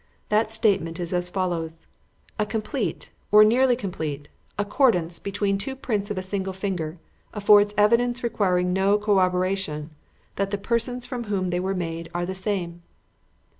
That 0.29 0.49
statement 0.49 0.99
is 0.99 1.13
as 1.13 1.29
follows: 1.29 1.85
'A 2.39 2.47
complete, 2.47 3.11
or 3.31 3.43
nearly 3.43 3.75
complete, 3.75 4.29
accordance 4.57 5.19
between 5.19 5.59
two 5.59 5.75
prints 5.75 6.09
of 6.09 6.17
a 6.17 6.23
single 6.23 6.53
finger... 6.53 6.97
affords 7.35 7.75
evidence 7.77 8.23
requiring 8.23 8.73
no 8.73 8.97
corroboration, 8.97 9.91
that 10.37 10.49
the 10.49 10.57
persons 10.57 11.05
from 11.05 11.25
whom 11.25 11.51
they 11.51 11.59
were 11.59 11.75
made 11.75 12.09
are 12.15 12.25
the 12.25 12.33
same.' 12.33 12.81